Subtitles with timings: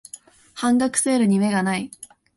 [0.55, 1.91] 半額セールに目がない